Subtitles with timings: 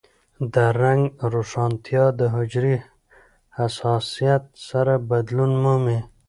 [0.53, 1.01] د رنګ
[1.33, 2.77] روښانتیا د حجرې
[3.57, 5.99] حساسیت سره بدلون مومي.